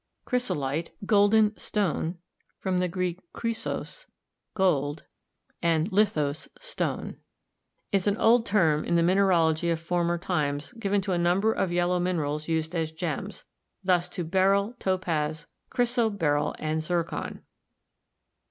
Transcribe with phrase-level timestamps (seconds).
[0.25, 2.17] Chrys olite (golden stone,
[2.57, 2.95] from xp
[3.39, 4.07] v( >6s,
[4.55, 5.03] gold,
[5.61, 7.17] and Az2o£, stone)
[7.91, 11.71] is an old term in the mineralogy of former times given to a number of
[11.71, 13.45] yellow minerals used as gems,
[13.83, 17.43] thus to beryl, topaz, chrysoberyl and zircon.